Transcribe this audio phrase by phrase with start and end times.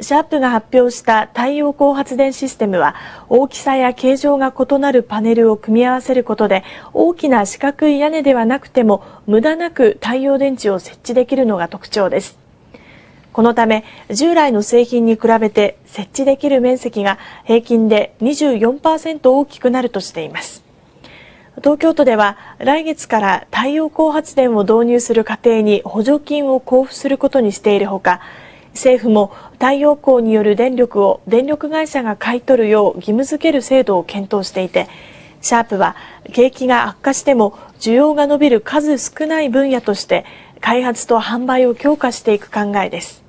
[0.00, 2.94] シャープが発表した太陽光発電システムは
[3.28, 6.62] 大きさや形状が異なるパネルを組み合わせることで
[6.92, 12.38] 大きな四角い屋根ではなくても無駄なく太陽電池を設置できるのが特徴です。
[13.32, 20.64] このため従来の製品に比べて設置できる面積が平均で24%大きくなるとしています。
[21.56, 28.20] 東京都では来月から太陽光発電を導入する家庭に補助金を交付することにしているほか
[28.78, 34.88] 政府も太陽光による電力を電力会社が買い取るよう義務付ける制度を検討していて
[35.40, 35.96] シャープは
[36.32, 40.24] 景気が悪化しても需要が伸びる数少ない分野として
[40.60, 43.27] 開発と販売を強化していく考えです。